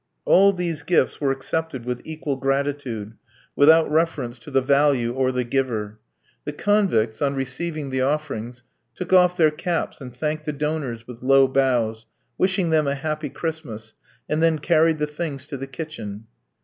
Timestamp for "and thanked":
10.01-10.45